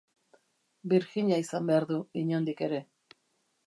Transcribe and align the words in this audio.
Birjina 0.93 1.39
izan 1.43 1.71
behar 1.71 1.87
du, 1.95 2.01
inondik 2.25 2.69
ere. 2.71 2.85